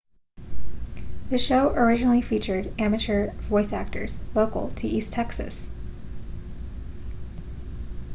the 1.29 1.37
show 1.37 1.69
originally 1.73 2.23
featured 2.23 2.73
amateur 2.81 3.29
voice 3.49 3.71
actors 3.71 4.19
local 4.33 4.71
to 4.71 4.87
east 4.87 5.11
texas 5.11 5.69